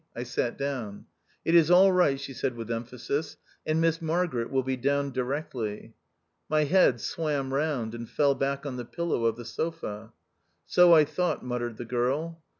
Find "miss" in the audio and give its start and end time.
3.79-4.01